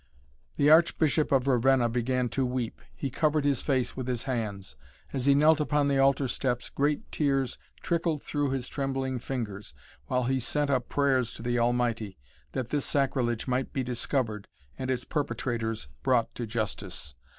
The 0.57 0.71
Archbishop 0.71 1.31
of 1.31 1.45
Ravenna 1.45 1.87
began 1.87 2.27
to 2.29 2.43
weep. 2.43 2.81
He 2.95 3.11
covered 3.11 3.45
his 3.45 3.61
face 3.61 3.95
with 3.95 4.07
his 4.07 4.23
hands. 4.23 4.75
As 5.13 5.27
he 5.27 5.35
knelt 5.35 5.59
upon 5.59 5.87
the 5.89 5.99
altar 5.99 6.27
steps, 6.27 6.71
great 6.71 7.11
tears 7.11 7.59
trickled 7.83 8.23
through 8.23 8.49
his 8.49 8.67
trembling 8.67 9.19
fingers, 9.19 9.75
while 10.07 10.23
he 10.23 10.39
sent 10.39 10.71
up 10.71 10.89
prayers 10.89 11.31
to 11.33 11.43
the 11.43 11.59
Almighty 11.59 12.17
that 12.53 12.69
this 12.69 12.83
sacrilege 12.85 13.47
might 13.47 13.71
be 13.73 13.83
discovered 13.83 14.47
and 14.75 14.89
its 14.89 15.05
perpetrators 15.05 15.87
brought 16.01 16.33
to 16.33 16.47
justice. 16.47 17.13